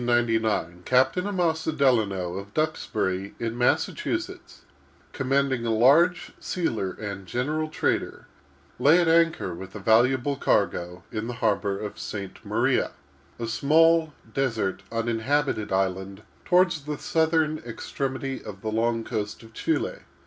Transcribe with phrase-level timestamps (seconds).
[0.01, 4.61] In the year 1799, Captain Amasa Delano, of Duxbury, in Massachusetts,
[5.13, 8.25] commanding a large sealer and general trader,
[8.79, 12.43] lay at anchor with a valuable cargo, in the harbor of St.
[12.43, 19.99] Maria—a small, desert, uninhabited island toward the southern extremity of the long coast of Chili.